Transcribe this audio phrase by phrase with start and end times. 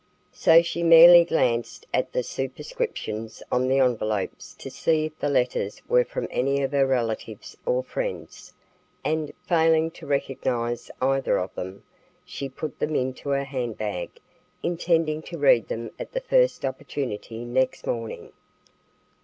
[0.31, 5.79] So she merely glanced at the superscriptions on the envelopes to see if the letters
[5.87, 8.51] were from any of her relatives or friends,
[9.05, 11.83] and, failing to recognize either of them,
[12.25, 14.09] she put them into her handbag,
[14.63, 18.31] intending to read them at the first opportunity next morning.